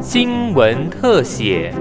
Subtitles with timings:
[0.00, 1.74] 新闻特写。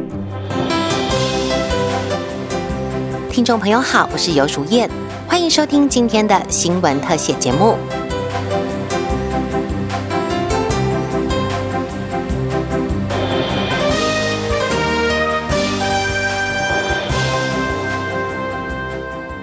[3.29, 4.89] 听众朋友好，我是尤淑燕，
[5.27, 7.77] 欢迎收听今天的新闻特写节目。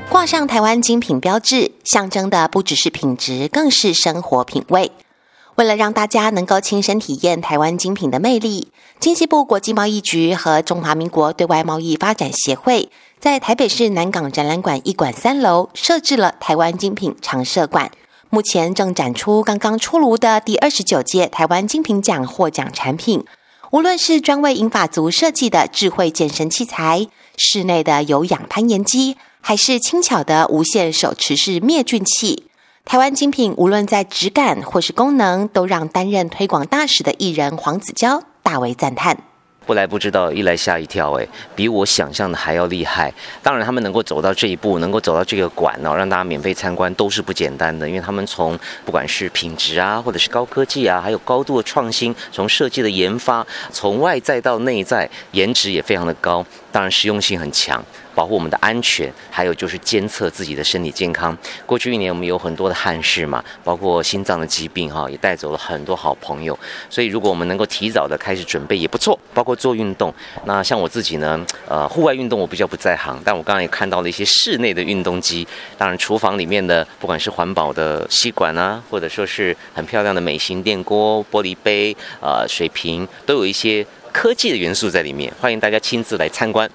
[0.08, 4.90] 挂上台湾精品标志，象征的不只是品质，更是生活品味。
[5.58, 8.68] 为了让大家能够亲身体验台湾精品的魅力，
[9.00, 17.90] 经济部国际贸易局和中华民国对外贸易发展协会在台北市南港展览馆一馆三楼设置了台湾精品常设馆，
[18.30, 23.24] 目前正展出刚刚出炉的第二十九届台湾精品奖获奖产品。
[23.72, 32.44] 无论是专为英法族设计的智慧健身器材、室内的有氧攀岩机，还是轻巧的无线手持式灭菌器。
[32.88, 39.14] 台湾精品无论在质感或是功能，都让担任推广大使的艺人黄子佼大为赞叹。
[39.66, 43.12] 不来不知道，一来吓一跳，哎，比我想象的还要厉害。
[43.42, 47.86] 当然，他们能够走到这一步，能够走到这个馆哦，让大家免费参观，都是不简单的。
[47.86, 56.42] 因为他们从不管是品质啊，或者是高科技啊，还有高度的创新，从设计的研发，从外在到内在，颜值也非常的高。
[56.72, 57.84] 当然，实用性很强。
[58.18, 61.38] 保护我们的安全，还有就是监测自己的身体健康。
[61.64, 66.58] 过去一年，我们有很多的憾事嘛，包括心脏的疾病哈，也带走了很多好朋友。
[66.90, 69.16] 所以，如果我们能够提早的开始准备，也不错。
[69.32, 70.12] 包括做运动，
[70.46, 75.46] 那像我自己呢，呃，户外运动我比较不在行，但我刚刚也看到了一些室内的运动机。
[75.76, 85.32] 当然，厨房里面的不管是环保的吸管啊，或者说是很漂亮的美型电锅、玻璃杯、呃水瓶，都有一些科技的元素在里面。
[85.40, 86.68] 欢迎大家亲自来参观。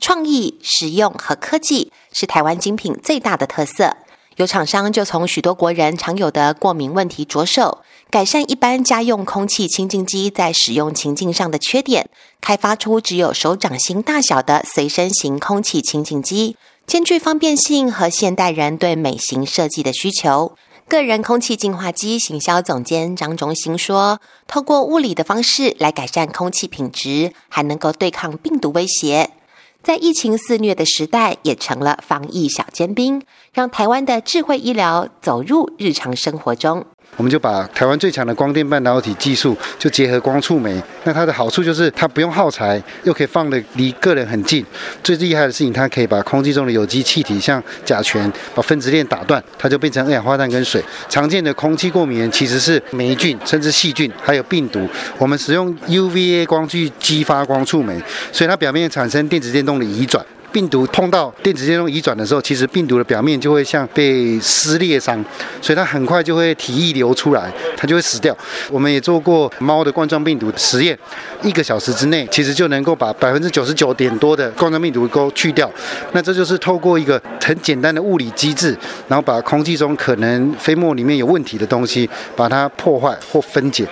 [0.00, 3.96] 创意、实用和科技是台湾精品最大的特色。
[4.36, 12.08] 有厂商就从许多国人常有的过敏问题着手，改善一般家用空气清净机在使用情境上的缺点，
[12.40, 16.56] 开发出只有手掌心大小的随身型空气清净机，
[16.86, 20.56] 兼具方便性和现代人对美型设计的需求。
[20.88, 29.30] 个人空气净化机行销总监张忠兴说：“透过物理的方式来改善空气品质，还能够对抗病毒威胁。”
[29.82, 36.84] 在疫情肆虐的时代，也成了防疫小尖兵，让台湾的智慧医疗走入日常生活中。
[37.16, 40.82] 我们就把台湾最强的光电半导体技术，就结合光触媒。
[41.04, 44.64] 那它的好处就是它不用耗材，又可以放的离个人很近。
[45.02, 50.82] 最厉害的事情，它可以把空气中的有机气体，像甲醛，把分子链打断，它就变成二氧化碳跟水。
[51.08, 54.88] 常见的空气过敏其实是霉菌，甚至细菌，还有病毒。
[55.18, 58.00] 我们使用 UVA 光去激发光触媒，
[58.32, 60.24] 所以它表面产生电子电动的移转。
[60.52, 65.24] 病毒碰到电子电路移转的时候，其实病毒的表面就会像被撕裂伤，
[65.62, 68.36] 所以它很快就会体液流出来，它就会死掉。
[68.70, 70.98] 我们也做过猫的冠状病毒实验，
[71.42, 75.70] 一个小时之内其实就能够把百分之九十九点多的冠状病毒都去掉。
[76.12, 78.76] 那这就是透过一个很简单的物理机制，
[79.08, 83.86] 然后把空气中可能飞沫里面有问题的东西，把它破坏或分解。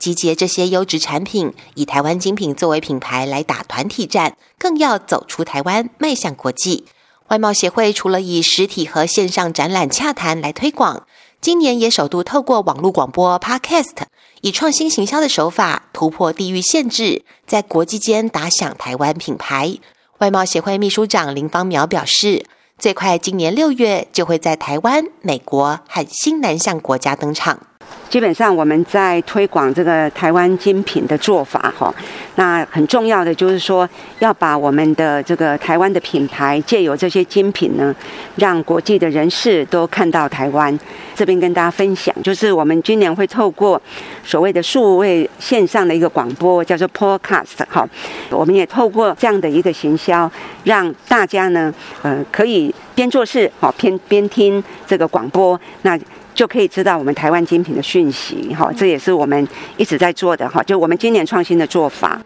[0.00, 6.86] 集结这些优质产品，以台湾精品作为品牌来打团体战，更要走出台湾，迈向国际。
[7.28, 11.06] 外贸协会除了以实体和线上展览洽谈来推广，
[11.40, 13.92] 今年也首度透过网络广播 Podcast，
[14.40, 19.76] 以创新行销的手法突破地域限制，在国际间打响台湾品牌。
[20.18, 22.44] 外贸协会秘书长林芳苗表示，
[22.78, 27.69] 最快今年六月就会在台湾、美国和新南向国家登场。
[28.08, 31.94] 基本上我们在推广这个台湾精品的做法，哈，
[32.34, 37.94] 那很重要的就是说要把我们的这个台湾的品牌借由这些精品呢，
[38.34, 40.76] 让国际的人士都看到台湾。
[41.14, 43.80] 这边跟大家分享，就是我们今年会透过
[44.24, 47.86] 所谓的数位线上的一个广播，叫做 Podcast，哈，
[48.30, 50.30] 我们也透过这样的一个行销，
[50.64, 55.96] 让大家呢，呃，可以边做事，好，边边听这个广播，那。
[56.40, 59.46] 就可以知道我们台湾精品的讯息，哈，这也是我们
[59.76, 62.18] 一直在做的，哈，就我们今年创新的做法。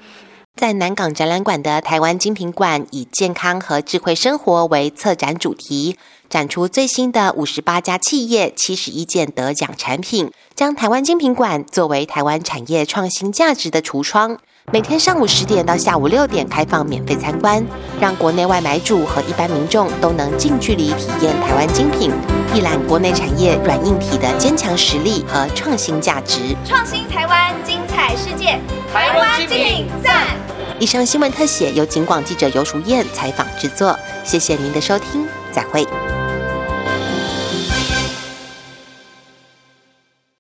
[0.57, 5.97] 在南港展览馆的台湾精品馆，以健康和智慧生活为策展主题，
[6.31, 14.39] 展出最新的五十八家企业、七十一件得奖产品，将台湾精品馆作为台湾产业创新价值的橱窗。
[14.73, 17.63] 每天上午十点到下午六点开放免费参观，
[18.01, 22.13] 让国内外买主和一般民众都能近距离体验台湾精品，
[22.55, 26.57] 一览国内产业软硬体的坚强实力和创新价值。
[26.65, 28.59] 创新台湾，精彩世界，
[28.93, 30.44] 台湾精品赞！
[30.81, 35.87] 以上新闻特写由警广记者尤淑燕采访制作，谢谢您的收听，再会。